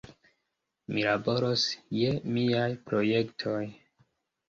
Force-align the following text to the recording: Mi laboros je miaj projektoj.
Mi 0.95 1.03
laboros 1.09 1.67
je 1.99 2.17
miaj 2.41 2.67
projektoj. 2.91 3.65